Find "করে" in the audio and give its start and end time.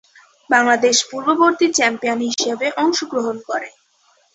3.49-3.69